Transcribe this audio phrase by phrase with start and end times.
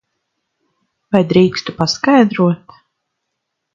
[1.15, 2.77] Vai drīkstu paskaidrot?